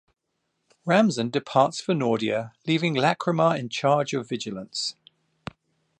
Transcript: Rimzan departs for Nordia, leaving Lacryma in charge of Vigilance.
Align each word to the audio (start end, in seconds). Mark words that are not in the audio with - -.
Rimzan 0.87 1.29
departs 1.29 1.79
for 1.79 1.93
Nordia, 1.93 2.53
leaving 2.65 2.95
Lacryma 2.95 3.59
in 3.59 3.69
charge 3.69 4.15
of 4.15 4.27
Vigilance. 4.27 4.95